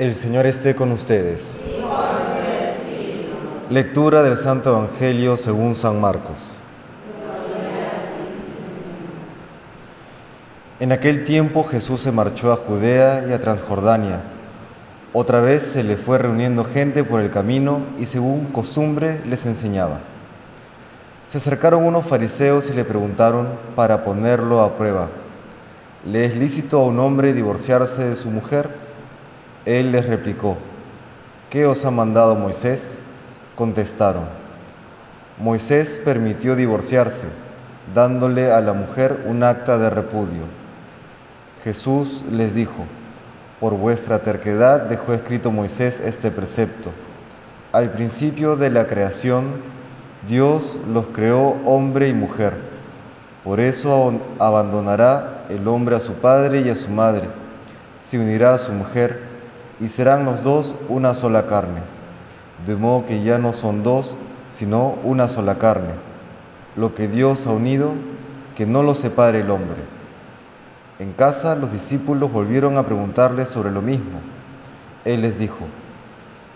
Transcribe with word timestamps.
El 0.00 0.14
Señor 0.14 0.46
esté 0.46 0.74
con 0.74 0.92
ustedes. 0.92 1.60
Lectura 3.68 4.22
del 4.22 4.38
Santo 4.38 4.70
Evangelio 4.70 5.36
según 5.36 5.74
San 5.74 6.00
Marcos. 6.00 6.54
En 10.78 10.92
aquel 10.92 11.26
tiempo 11.26 11.64
Jesús 11.64 12.00
se 12.00 12.12
marchó 12.12 12.50
a 12.50 12.56
Judea 12.56 13.26
y 13.28 13.34
a 13.34 13.42
Transjordania. 13.42 14.22
Otra 15.12 15.42
vez 15.42 15.64
se 15.64 15.84
le 15.84 15.98
fue 15.98 16.16
reuniendo 16.16 16.64
gente 16.64 17.04
por 17.04 17.20
el 17.20 17.30
camino 17.30 17.82
y 17.98 18.06
según 18.06 18.46
costumbre 18.46 19.20
les 19.26 19.44
enseñaba. 19.44 20.00
Se 21.26 21.36
acercaron 21.36 21.84
unos 21.84 22.06
fariseos 22.06 22.70
y 22.70 22.72
le 22.72 22.86
preguntaron 22.86 23.50
para 23.76 24.02
ponerlo 24.02 24.62
a 24.62 24.78
prueba, 24.78 25.10
¿le 26.06 26.24
es 26.24 26.36
lícito 26.36 26.80
a 26.80 26.84
un 26.84 26.98
hombre 27.00 27.34
divorciarse 27.34 28.08
de 28.08 28.16
su 28.16 28.30
mujer? 28.30 28.79
Él 29.70 29.92
les 29.92 30.04
replicó, 30.04 30.56
¿qué 31.48 31.64
os 31.64 31.84
ha 31.84 31.92
mandado 31.92 32.34
Moisés? 32.34 32.96
Contestaron, 33.54 34.24
Moisés 35.38 36.00
permitió 36.04 36.56
divorciarse, 36.56 37.26
dándole 37.94 38.50
a 38.50 38.60
la 38.60 38.72
mujer 38.72 39.26
un 39.28 39.44
acta 39.44 39.78
de 39.78 39.88
repudio. 39.88 40.42
Jesús 41.62 42.24
les 42.32 42.52
dijo, 42.52 42.84
por 43.60 43.74
vuestra 43.74 44.18
terquedad 44.18 44.88
dejó 44.88 45.14
escrito 45.14 45.52
Moisés 45.52 46.00
este 46.00 46.32
precepto. 46.32 46.90
Al 47.70 47.92
principio 47.92 48.56
de 48.56 48.70
la 48.70 48.88
creación, 48.88 49.52
Dios 50.26 50.80
los 50.92 51.06
creó 51.14 51.50
hombre 51.64 52.08
y 52.08 52.12
mujer. 52.12 52.54
Por 53.44 53.60
eso 53.60 54.14
abandonará 54.40 55.44
el 55.48 55.68
hombre 55.68 55.94
a 55.94 56.00
su 56.00 56.14
padre 56.14 56.62
y 56.62 56.70
a 56.70 56.74
su 56.74 56.90
madre, 56.90 57.28
se 58.00 58.18
unirá 58.18 58.54
a 58.54 58.58
su 58.58 58.72
mujer 58.72 59.29
y 59.80 59.88
serán 59.88 60.24
los 60.24 60.42
dos 60.42 60.74
una 60.88 61.14
sola 61.14 61.46
carne. 61.46 61.80
De 62.66 62.76
modo 62.76 63.06
que 63.06 63.22
ya 63.22 63.38
no 63.38 63.52
son 63.52 63.82
dos, 63.82 64.16
sino 64.50 64.98
una 65.04 65.28
sola 65.28 65.56
carne. 65.58 65.94
Lo 66.76 66.94
que 66.94 67.08
Dios 67.08 67.46
ha 67.46 67.52
unido, 67.52 67.92
que 68.56 68.66
no 68.66 68.82
lo 68.82 68.94
separe 68.94 69.40
el 69.40 69.50
hombre. 69.50 69.78
En 70.98 71.12
casa 71.12 71.54
los 71.54 71.72
discípulos 71.72 72.30
volvieron 72.30 72.76
a 72.76 72.84
preguntarle 72.84 73.46
sobre 73.46 73.70
lo 73.70 73.80
mismo. 73.80 74.20
Él 75.06 75.22
les 75.22 75.38
dijo, 75.38 75.64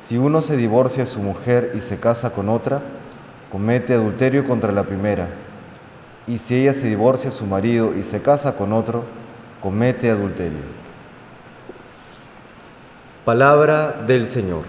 si 0.07 0.19
uno 0.19 0.43
se 0.43 0.59
divorcia 0.59 1.05
de 1.05 1.11
su 1.11 1.21
mujer 1.21 1.73
y 1.75 1.81
se 1.81 1.99
casa 1.99 2.31
con 2.31 2.51
otra, 2.51 2.83
comete 3.51 3.95
adulterio 3.95 4.45
contra 4.45 4.71
la 4.71 4.83
primera. 4.83 5.29
Y 6.27 6.37
si 6.37 6.57
ella 6.57 6.75
se 6.75 6.89
divorcia 6.89 7.31
de 7.31 7.37
su 7.37 7.47
marido 7.47 7.95
y 7.97 8.03
se 8.03 8.21
casa 8.21 8.55
con 8.55 8.75
otro, 8.75 9.05
comete 9.63 10.11
adulterio. 10.11 10.84
Palabra 13.25 14.03
del 14.07 14.27
Señor. 14.27 14.65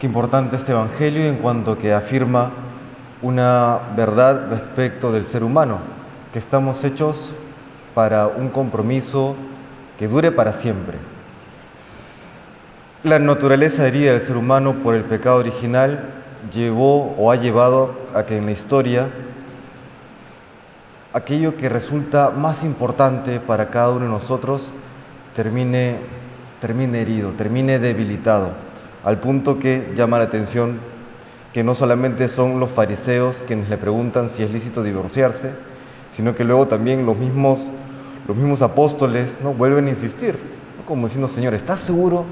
Qué 0.00 0.06
importante 0.06 0.56
este 0.56 0.72
Evangelio 0.72 1.26
en 1.26 1.36
cuanto 1.36 1.76
que 1.76 1.92
afirma 1.92 2.52
una 3.20 3.80
verdad 3.96 4.48
respecto 4.48 5.12
del 5.12 5.26
ser 5.26 5.44
humano, 5.44 5.78
que 6.32 6.38
estamos 6.38 6.82
hechos 6.84 7.34
para 7.94 8.26
un 8.26 8.48
compromiso 8.48 9.36
que 9.98 10.08
dure 10.08 10.32
para 10.32 10.54
siempre. 10.54 10.96
La 13.02 13.18
naturaleza 13.18 13.86
herida 13.86 14.12
del 14.12 14.22
ser 14.22 14.38
humano 14.38 14.76
por 14.82 14.94
el 14.94 15.04
pecado 15.04 15.36
original 15.36 16.14
llevó 16.50 17.14
o 17.18 17.30
ha 17.30 17.36
llevado 17.36 17.94
a 18.14 18.24
que 18.24 18.38
en 18.38 18.46
la 18.46 18.52
historia 18.52 19.10
aquello 21.16 21.56
que 21.56 21.70
resulta 21.70 22.30
más 22.30 22.62
importante 22.62 23.40
para 23.40 23.70
cada 23.70 23.90
uno 23.90 24.04
de 24.04 24.10
nosotros 24.10 24.70
termine, 25.34 25.96
termine 26.60 27.00
herido, 27.00 27.30
termine 27.32 27.78
debilitado, 27.78 28.50
al 29.02 29.18
punto 29.18 29.58
que 29.58 29.94
llama 29.96 30.18
la 30.18 30.24
atención 30.24 30.78
que 31.54 31.64
no 31.64 31.74
solamente 31.74 32.28
son 32.28 32.60
los 32.60 32.70
fariseos 32.70 33.42
quienes 33.46 33.70
le 33.70 33.78
preguntan 33.78 34.28
si 34.28 34.42
es 34.42 34.50
lícito 34.50 34.82
divorciarse, 34.82 35.52
sino 36.10 36.34
que 36.34 36.44
luego 36.44 36.68
también 36.68 37.06
los 37.06 37.16
mismos, 37.16 37.66
los 38.28 38.36
mismos 38.36 38.60
apóstoles 38.60 39.38
¿no? 39.42 39.54
vuelven 39.54 39.86
a 39.86 39.90
insistir, 39.90 40.38
como 40.84 41.06
diciendo, 41.06 41.28
Señor, 41.28 41.54
¿estás 41.54 41.80
seguro? 41.80 42.26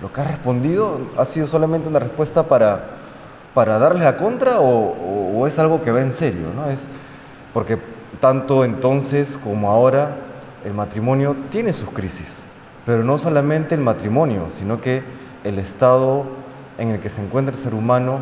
Lo 0.00 0.10
que 0.10 0.22
ha 0.22 0.24
respondido 0.24 0.98
ha 1.18 1.26
sido 1.26 1.46
solamente 1.46 1.90
una 1.90 1.98
respuesta 1.98 2.44
para, 2.44 2.86
para 3.52 3.78
darle 3.78 4.02
la 4.02 4.16
contra 4.16 4.60
o, 4.60 5.36
o, 5.36 5.46
es 5.46 5.58
algo 5.58 5.82
que 5.82 5.90
va 5.90 6.00
en 6.00 6.14
serio, 6.14 6.46
¿no? 6.56 6.70
Es 6.70 6.88
porque 7.54 7.78
tanto 8.20 8.64
entonces 8.64 9.38
como 9.42 9.70
ahora 9.70 10.16
el 10.64 10.74
matrimonio 10.74 11.36
tiene 11.50 11.72
sus 11.72 11.88
crisis, 11.90 12.42
pero 12.84 13.02
no 13.04 13.16
solamente 13.16 13.74
el 13.74 13.80
matrimonio, 13.80 14.48
sino 14.50 14.80
que 14.80 15.02
el 15.44 15.58
estado 15.58 16.26
en 16.76 16.90
el 16.90 17.00
que 17.00 17.08
se 17.08 17.22
encuentra 17.22 17.54
el 17.54 17.62
ser 17.62 17.74
humano 17.74 18.20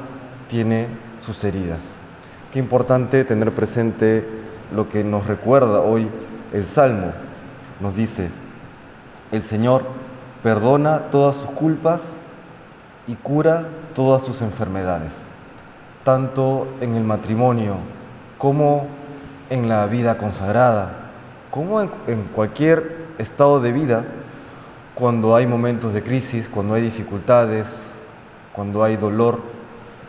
tiene 0.48 0.86
sus 1.18 1.42
heridas. 1.42 1.96
Qué 2.52 2.58
importante 2.58 3.24
tener 3.24 3.52
presente 3.52 4.24
lo 4.74 4.88
que 4.88 5.02
nos 5.02 5.26
recuerda 5.26 5.80
hoy 5.80 6.08
el 6.52 6.66
Salmo. 6.66 7.12
Nos 7.80 7.96
dice, 7.96 8.28
el 9.30 9.42
Señor 9.42 9.84
perdona 10.42 11.10
todas 11.10 11.36
sus 11.38 11.50
culpas 11.52 12.14
y 13.06 13.14
cura 13.14 13.66
todas 13.94 14.22
sus 14.22 14.42
enfermedades, 14.42 15.28
tanto 16.04 16.66
en 16.80 16.94
el 16.94 17.04
matrimonio 17.04 17.76
como 18.36 18.86
en 19.52 19.68
la 19.68 19.86
vida 19.86 20.16
consagrada, 20.16 21.10
como 21.50 21.82
en, 21.82 22.22
cualquier 22.34 22.96
estado 23.18 23.60
de 23.60 23.70
vida, 23.70 24.04
cuando 24.94 25.36
hay 25.36 25.46
momentos 25.46 25.92
de 25.92 26.02
crisis, 26.02 26.48
cuando 26.48 26.72
hay 26.72 26.80
dificultades, 26.80 27.66
cuando 28.54 28.82
hay 28.82 28.96
dolor, 28.96 29.40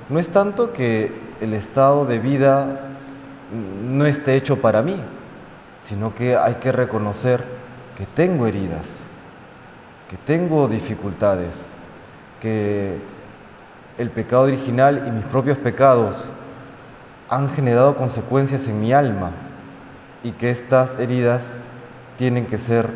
no 0.08 0.18
es 0.18 0.30
tanto 0.30 0.72
que 0.72 1.12
el 1.42 1.54
estado 1.54 2.06
de 2.06 2.20
vida 2.20 2.80
no 3.86 4.06
esté 4.06 4.36
hecho 4.38 4.62
para 4.62 4.81
mí, 4.81 4.96
sino 5.80 6.16
que 6.16 6.38
hay 6.38 6.56
que 6.56 6.72
reconocer 6.72 7.44
que 7.98 8.06
tengo 8.06 8.48
heridas, 8.48 9.02
que 10.10 10.16
tengo 10.16 10.70
dificultades, 10.70 11.74
que 12.42 12.98
el 13.98 14.10
pecado 14.10 14.44
original 14.44 15.04
y 15.06 15.12
mis 15.12 15.25
propios 15.25 15.58
pecados 15.58 16.30
han 17.33 17.49
generado 17.49 17.95
consecuencias 17.95 18.67
en 18.67 18.79
mi 18.79 18.94
alma 18.94 19.31
y 20.21 20.33
que 20.33 20.51
estas 20.51 20.99
heridas 20.99 21.51
tienen 22.16 22.45
que 22.45 22.59
ser 22.59 22.91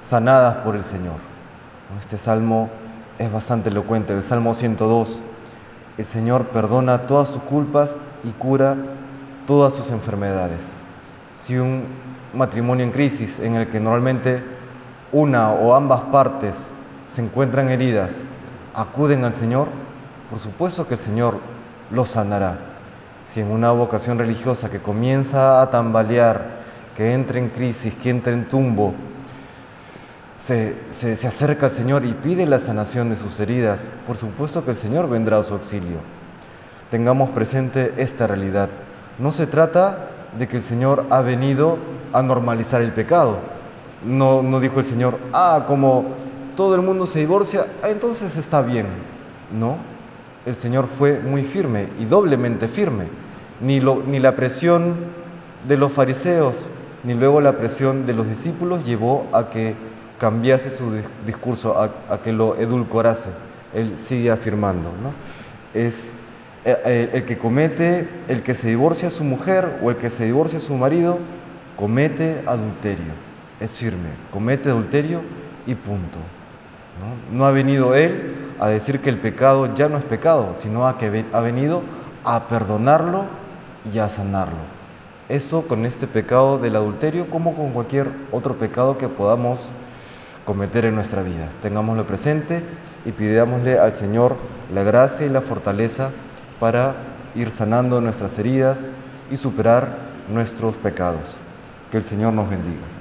sanadas 0.00 0.56
por 0.64 0.76
el 0.76 0.82
Señor. 0.82 1.16
Este 2.00 2.16
salmo 2.16 2.70
es 3.18 3.30
bastante 3.30 3.68
elocuente, 3.68 4.14
el 4.14 4.22
Salmo 4.22 4.54
102. 4.54 5.20
El 5.98 6.06
Señor 6.06 6.46
perdona 6.46 7.06
todas 7.06 7.28
sus 7.28 7.42
culpas 7.42 7.98
y 8.24 8.30
cura 8.30 8.76
todas 9.46 9.74
sus 9.74 9.90
enfermedades. 9.90 10.72
Si 11.34 11.58
un 11.58 11.84
matrimonio 12.32 12.86
en 12.86 12.92
crisis 12.92 13.38
en 13.40 13.56
el 13.56 13.68
que 13.68 13.78
normalmente 13.78 14.42
una 15.12 15.52
o 15.52 15.74
ambas 15.74 16.00
partes 16.04 16.70
se 17.10 17.22
encuentran 17.22 17.68
heridas, 17.68 18.22
acuden 18.74 19.26
al 19.26 19.34
Señor, 19.34 19.68
por 20.30 20.38
supuesto 20.38 20.88
que 20.88 20.94
el 20.94 21.00
Señor 21.00 21.36
los 21.90 22.08
sanará 22.08 22.71
si 23.26 23.40
en 23.40 23.50
una 23.50 23.72
vocación 23.72 24.18
religiosa 24.18 24.70
que 24.70 24.80
comienza 24.80 25.62
a 25.62 25.70
tambalear, 25.70 26.62
que 26.96 27.12
entra 27.12 27.38
en 27.38 27.48
crisis, 27.48 27.94
que 27.94 28.10
entra 28.10 28.32
en 28.32 28.48
tumbo, 28.48 28.94
se, 30.38 30.74
se, 30.90 31.26
acerca 31.26 31.66
al 31.66 31.72
Señor 31.72 32.04
y 32.04 32.14
pide 32.14 32.46
la 32.46 32.58
sanación 32.58 33.10
de 33.10 33.16
sus 33.16 33.38
heridas, 33.38 33.88
por 34.06 34.16
supuesto 34.16 34.64
que 34.64 34.72
el 34.72 34.76
Señor 34.76 35.08
vendrá 35.08 35.38
a 35.38 35.44
su 35.44 35.54
auxilio. 35.54 35.98
Tengamos 36.90 37.30
presente 37.30 37.94
esta 37.96 38.26
realidad. 38.26 38.68
No 39.18 39.30
se 39.30 39.46
trata 39.46 40.08
de 40.38 40.48
que 40.48 40.56
el 40.56 40.62
Señor 40.62 41.06
ha 41.10 41.20
venido 41.22 41.78
a 42.12 42.22
normalizar 42.22 42.82
el 42.82 42.92
pecado. 42.92 43.38
No, 44.04 44.42
no 44.42 44.58
dijo 44.60 44.80
el 44.80 44.84
Señor, 44.84 45.18
ah, 45.32 45.64
como 45.66 46.06
todo 46.56 46.74
el 46.74 46.82
mundo 46.82 47.06
se 47.06 47.20
divorcia, 47.20 47.66
ah, 47.82 47.88
entonces 47.90 48.36
está 48.36 48.62
bien. 48.62 48.86
No, 49.52 49.78
el 50.46 50.54
Señor 50.56 50.86
fue 50.86 51.20
muy 51.20 51.44
firme 51.44 51.88
y 52.00 52.04
doblemente 52.04 52.68
firme. 52.68 53.04
Ni, 53.60 53.80
la 53.80 54.34
presión 54.34 54.96
de 55.68 55.76
los 55.76 55.92
fariseos, 55.92 56.68
ni 57.04 57.14
luego 57.14 57.40
la 57.40 57.58
presión 57.58 58.06
de 58.06 58.12
los 58.12 58.28
discípulos 58.28 58.84
llevó 58.84 59.28
a 59.32 59.50
que 59.50 59.74
cambiase 60.18 60.70
su 60.70 60.92
discurso, 61.24 61.80
a, 61.80 62.22
que 62.22 62.32
lo 62.32 62.56
edulcorase. 62.56 63.30
Él 63.72 63.94
sigue 63.98 64.30
afirmando, 64.30 64.90
¿no? 65.02 65.12
Es 65.78 66.12
eh, 66.64 66.76
eh, 66.84 67.10
el 67.14 67.24
que 67.24 67.38
comete, 67.38 68.08
el 68.28 68.42
que 68.42 68.54
se 68.54 68.68
divorcia 68.68 69.08
a 69.08 69.10
su 69.10 69.24
mujer 69.24 69.78
o 69.82 69.90
el 69.90 69.96
que 69.96 70.10
se 70.10 70.24
divorcia 70.24 70.58
a 70.58 70.60
su 70.60 70.74
marido, 70.74 71.18
comete 71.76 72.42
adulterio. 72.46 73.12
Es 73.60 73.78
firme, 73.78 74.10
comete 74.32 74.70
adulterio 74.70 75.22
y 75.66 75.74
punto. 75.76 76.18
¿No? 77.32 77.46
ha 77.46 77.50
venido 77.50 77.94
él 77.94 78.34
a 78.60 78.68
decir 78.68 79.00
que 79.00 79.10
el 79.10 79.18
pecado 79.18 79.74
ya 79.74 79.88
no 79.88 79.98
es 79.98 80.04
pecado, 80.04 80.54
sino 80.58 80.86
a 80.86 80.98
que 80.98 81.24
ha 81.32 81.40
venido 81.40 81.82
a 82.24 82.48
perdonarlo 82.48 83.24
y 83.92 83.98
a 83.98 84.08
sanarlo. 84.08 84.58
Eso 85.28 85.66
con 85.66 85.86
este 85.86 86.06
pecado 86.06 86.58
del 86.58 86.76
adulterio 86.76 87.30
como 87.30 87.54
con 87.54 87.72
cualquier 87.72 88.10
otro 88.30 88.56
pecado 88.56 88.98
que 88.98 89.08
podamos 89.08 89.70
cometer 90.44 90.84
en 90.84 90.94
nuestra 90.94 91.22
vida. 91.22 91.48
Tengámoslo 91.62 92.06
presente 92.06 92.62
y 93.04 93.12
pidámosle 93.12 93.78
al 93.78 93.92
Señor 93.92 94.36
la 94.72 94.82
gracia 94.82 95.26
y 95.26 95.30
la 95.30 95.40
fortaleza 95.40 96.10
para 96.60 96.94
ir 97.34 97.50
sanando 97.50 98.00
nuestras 98.00 98.38
heridas 98.38 98.88
y 99.30 99.36
superar 99.36 99.96
nuestros 100.28 100.76
pecados. 100.76 101.38
Que 101.90 101.96
el 101.96 102.04
Señor 102.04 102.32
nos 102.32 102.48
bendiga. 102.48 102.91